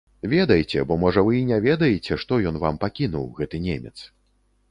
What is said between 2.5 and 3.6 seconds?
ён вам пакінуў, гэты